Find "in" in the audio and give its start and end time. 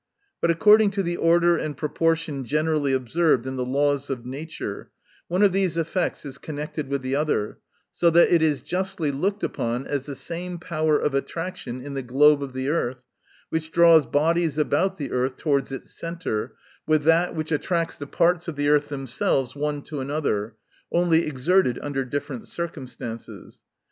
3.45-3.55, 11.85-11.93